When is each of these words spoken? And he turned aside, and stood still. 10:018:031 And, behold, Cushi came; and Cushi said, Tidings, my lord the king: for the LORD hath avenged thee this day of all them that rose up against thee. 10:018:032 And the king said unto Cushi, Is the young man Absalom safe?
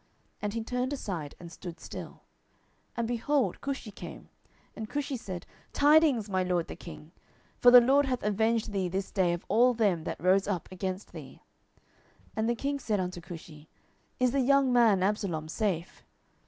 And 0.41 0.53
he 0.53 0.63
turned 0.63 0.93
aside, 0.93 1.35
and 1.39 1.51
stood 1.51 1.79
still. 1.79 2.23
10:018:031 2.97 2.97
And, 2.97 3.07
behold, 3.07 3.61
Cushi 3.61 3.91
came; 3.93 4.29
and 4.75 4.89
Cushi 4.89 5.15
said, 5.15 5.45
Tidings, 5.73 6.27
my 6.27 6.41
lord 6.41 6.67
the 6.69 6.75
king: 6.75 7.11
for 7.59 7.69
the 7.69 7.81
LORD 7.81 8.07
hath 8.07 8.23
avenged 8.23 8.71
thee 8.71 8.89
this 8.89 9.11
day 9.11 9.31
of 9.31 9.45
all 9.47 9.75
them 9.75 10.05
that 10.05 10.19
rose 10.19 10.47
up 10.47 10.67
against 10.71 11.11
thee. 11.11 11.43
10:018:032 12.29 12.31
And 12.37 12.49
the 12.49 12.55
king 12.55 12.79
said 12.79 12.99
unto 12.99 13.21
Cushi, 13.21 13.67
Is 14.19 14.31
the 14.31 14.41
young 14.41 14.73
man 14.73 15.03
Absalom 15.03 15.47
safe? 15.47 16.03